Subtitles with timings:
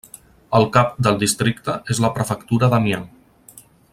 [0.59, 3.63] El cap del districte és la prefectura d'Amiens.